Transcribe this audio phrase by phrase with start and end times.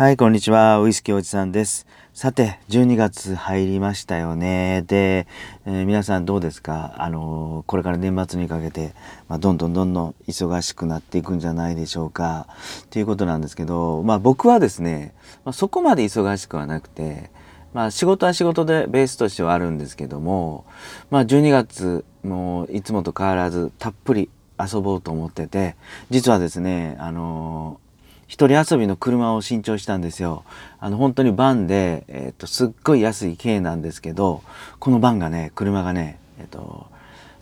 [0.00, 0.80] はい、こんにちは。
[0.80, 1.86] ウイスキーおじさんです。
[2.14, 4.82] さて、12月入りましたよね。
[4.86, 5.26] で、
[5.66, 6.94] えー皆さんどうですか？
[6.96, 8.94] あのーこれから年末にかけて、
[9.28, 12.46] まあ、どんどんどんどん忙しくなっていくんじゃないでしょうか。
[12.84, 15.12] っていうことなんですけど、まあ僕はですね、
[15.44, 17.30] まあ、そこまで忙しくはなくて、
[17.74, 20.64] まあ仕事は仕事でベースとしてはあるんですけども、
[21.10, 25.76] まあ12月もいつもと変わらずたっぷり遊ぼうと思ってて、
[26.08, 27.89] 実はですね、あのー
[28.30, 30.44] 一人遊びの車を新調したんですよ。
[30.78, 34.44] あの本当にバンで、えっとすっごい安い軽なんですけど
[34.78, 36.86] このバンがね車がね、えっと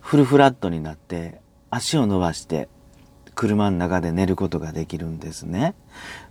[0.00, 2.70] フルフラットになって足を伸ばして
[3.34, 5.74] 車の中で寝ることができるんですね。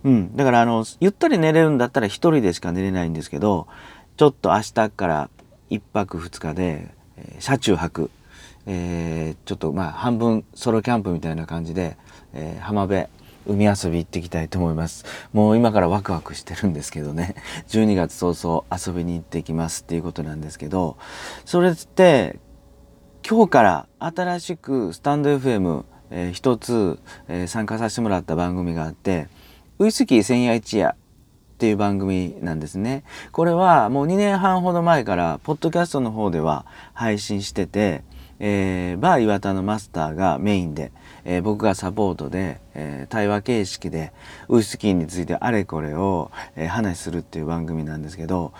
[0.02, 3.68] うん、だからあのゆったり寝れるんだったら一人でしか寝れないんですけど
[4.16, 5.30] ちょっと明日から
[5.70, 8.10] 一泊二日で、えー車中泊、
[8.66, 11.96] えーちょっとまあ半分ソロキャンプみたいな感じで、
[12.34, 13.06] えー浜辺
[13.46, 17.34] 海遊び行ってきたいと思いますもう今からワクワクしてるんですけどね
[17.68, 20.96] 12月早々遊びに行ってきますっていうことなんですけど
[21.44, 22.38] それって
[23.28, 29.28] 今日から新しくスタンド FM、えー一つ、えー参加させてもらった番組があって
[29.78, 30.94] ウイスキー千夜一夜っ
[31.58, 33.02] ていう番組なんですね。
[33.32, 38.04] これはもう2年半ほど前からポッドキャストの方では配信してて、
[38.40, 40.92] えーバー岩田のマスターがメインで、
[41.24, 44.12] えー僕がサポートで、えー対話形式で
[44.48, 48.52] ウイスキーについてあれこれを、えー話するっていう番組なんですけど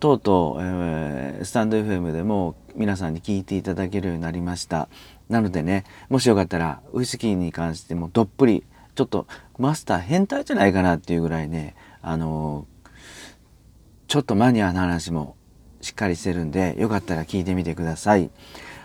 [0.00, 4.88] とうとう、えースタンド FM でも皆さんに聞いていただけるようになりました。
[5.28, 9.26] なのでね、もしよかったらウイスキーに関してもどっぷり、ちょっと
[9.58, 12.72] マスター変態じゃないかなっていうぐらいね、あのー
[14.08, 15.36] ちょっとマニアな話も
[15.80, 18.30] しっかりしてるんで、よかったら聞いてみてください。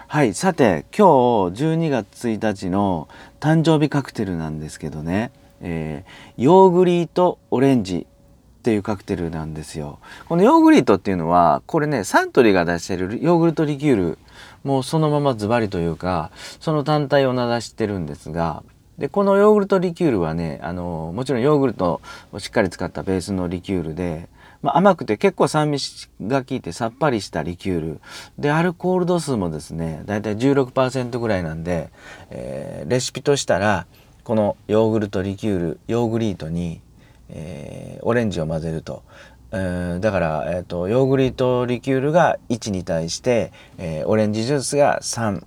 [0.09, 3.09] はい、さて今日12月1日の
[3.41, 9.99] 誕生日カクテルなんですけどね、えーヨーグリートオレンジっていうカクテルなんですよ。
[10.29, 14.19] このヨーグリートっていうのはこれねサントリーが出してるヨーグルトリキュール
[14.63, 16.31] もうそのままズバリというか
[16.61, 18.63] その単体を名指してるんですが
[18.97, 21.99] でこのヨーグルトリキュールはねあのもちろんヨーグルト
[22.31, 24.29] をしっかり使ったベースのリキュールで、
[24.61, 25.79] まあ、甘くて結構酸味
[26.21, 28.01] が効いてさっぱりしたリキュール
[28.37, 31.89] でアルコール度数もですねだいたい16%ぐらいなんで、
[32.29, 33.85] えーレシピとしたら
[34.23, 36.81] このヨーグルトリキュールヨーグリートに、
[37.29, 39.03] えーオレンジを混ぜると。
[39.51, 45.43] えーだから、えー、とヨーグリートリキュールが1に対して、えーオレンジジュースが3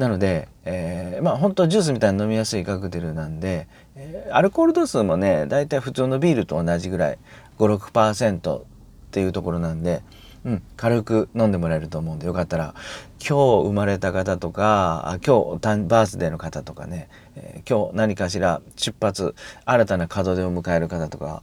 [0.00, 7.18] なので、えーまあ本当ジュースみたいに飲みやすいカクテルなんで、えーアルコール度数もねだいたい普通のビールと同じぐらい
[7.58, 8.62] 56%っ
[9.10, 10.02] ていうところなんで、
[10.44, 12.74] うん、軽く飲んでもらえると思うんでよかったら
[13.18, 19.34] 今日生まれた方とか今日バースデーの方とかね、えー今日何かしら出発
[19.66, 21.42] 新たな門出を迎える方とか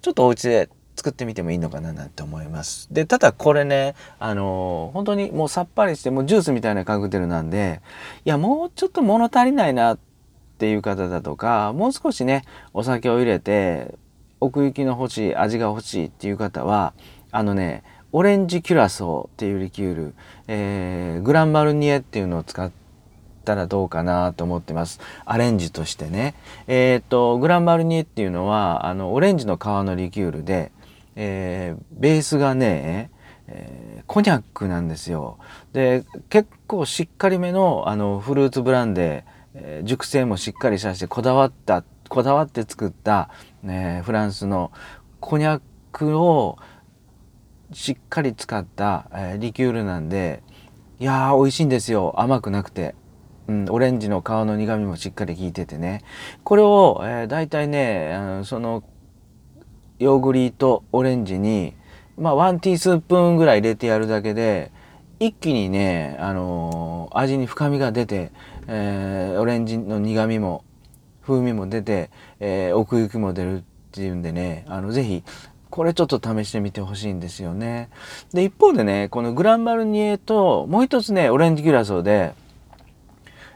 [0.00, 2.88] ちょっとお家で作ってみてもいいのかななんて思います。
[2.92, 7.80] で、ただこれね、あのー本当にもうさっぱりして、もうジュースみたいなカクテルなんで、
[8.24, 9.98] いや、もうちょっと物足りないなっ
[10.58, 12.44] ていう方だとか、もう少しね、
[12.74, 13.94] お酒を入れて、
[14.40, 16.92] 奥行きの欲しい、味が欲しいっていう方は、
[17.30, 17.82] あのね、
[18.14, 20.14] オレンジキュラソーっていうリキュール、
[20.46, 22.70] えーグランマルニエっていうのを使っ
[23.44, 26.34] たらどうかなと思ってますアレンジとしてね
[26.66, 30.72] えっ、とグランマルニエっていうのはあのオレンジの皮のリキュールで、
[31.16, 33.10] えーベースがね、
[33.46, 35.38] えーコニャックなんですよ。
[35.72, 43.30] で結構しっかりめのあのフルーツブランデー、えー熟成もしっかりさせてこだわったこだわって作った、
[43.64, 44.72] えーフランスの
[45.20, 45.60] コニャッ
[45.92, 46.58] クを
[47.72, 50.42] しっかり使った、えーリキュールなんで
[50.98, 52.14] いやー美味しいんですよ。
[52.18, 52.94] 甘くなくて、
[53.48, 56.02] うん、オレンジの皮の苦みもしっかり効いててね。
[56.44, 58.84] これを、えー、大体ねあのその
[60.02, 61.74] ヨーグリートオレンジに
[62.18, 64.70] まあ1ティースプーンぐらい入れてやるだけで
[65.20, 68.32] 一気にね、あのー味に深みが出て、
[68.66, 70.64] えーオレンジの苦みも
[71.22, 75.22] 風味も出て、えー奥行きも出るっていうんでねあのぜひ
[75.70, 77.88] これちょっと試してみてほしいんですよね。
[78.34, 82.34] で一方でねこのグランバルニエともう一つねオレンジキュラソーで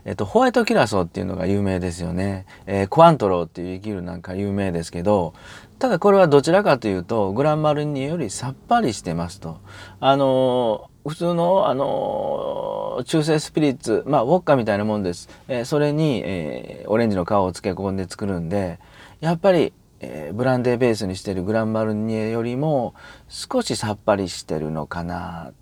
[0.06, 2.46] えっと、ホワイトキラソっていうのが有名ですよね。
[2.66, 5.34] えークワントローっていうリキュールなんか有名ですけど、
[5.80, 9.58] ただこれはどちらかというと、グランマルニエよりさっぱりしてますと。
[9.98, 15.28] あのー普通の、あのー中性スピリッツ、まあ、ウォッカみたいなもんです。
[15.48, 18.78] えそれに、えオレンジの皮を漬け込んで作るんで、
[19.20, 22.94] やっぱり、えブランデーベースにしてるグランマルニエよりも
[23.28, 25.52] 少しさっぱりしてるのかな。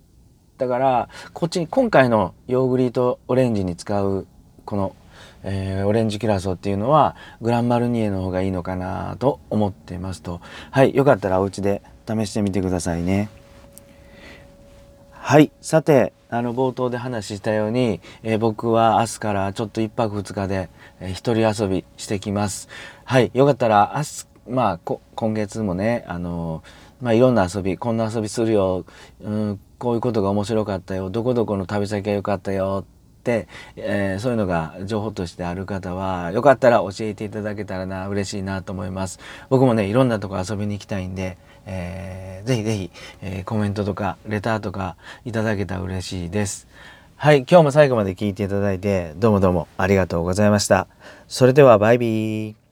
[0.57, 4.27] だから、こっちに今回のヨーグリートオレンジに使う
[4.65, 4.95] この、
[5.43, 10.41] えー、オレンジキュラソーっていうのはグランマルニエの方がいいのかなと思ってますと。
[10.71, 13.29] はいよかったらお家で試してみてくださいね。
[15.11, 20.69] はいさてあの冒頭で話したように、えー、僕は明日からちょっと1泊2日で、
[20.99, 22.67] えー、一人遊びしてきます。
[23.05, 24.79] はいよかったら明日まあ
[25.15, 26.63] 今月もねあの
[27.01, 28.85] まあいろんな遊びこんな遊びするよ、
[29.21, 31.09] うん、こういうことが面白かったよ。
[31.09, 32.85] どこどこの旅先が良かったよ。
[32.85, 32.94] っ、
[33.75, 39.19] えー、そういうのが情報としてある方はよかったら教えていただけたらな嬉しいなと思います。
[39.49, 42.91] 僕もねいろんなとこ遊びに行きたいんで、えー、ぜひぜひ、
[43.21, 44.95] えー、コメントとかレターとか
[45.25, 46.67] いただけたら嬉しいです。
[47.17, 50.87] はい今日も最後まで聞いていただいてどうもどうもありがとうございました。
[51.27, 52.64] それではバイビー。